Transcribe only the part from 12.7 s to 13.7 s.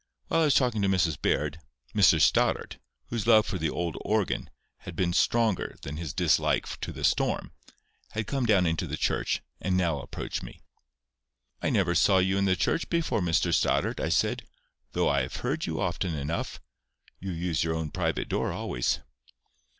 before, Mr